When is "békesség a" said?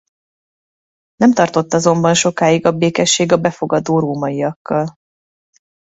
2.71-3.37